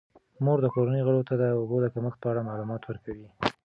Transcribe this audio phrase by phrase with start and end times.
[0.43, 3.29] مور د کورنۍ غړو ته د اوبو د کمښت په اړه معلومات ورکوي.